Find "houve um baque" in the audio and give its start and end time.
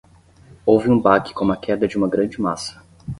0.65-1.31